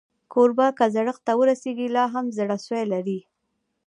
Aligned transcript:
کوربه 0.33 0.67
که 0.77 0.85
زړښت 0.95 1.21
ته 1.27 1.33
ورسېږي، 1.39 1.87
لا 1.95 2.05
هم 2.13 2.25
زړهسوی 2.37 2.83
لري. 2.93 3.19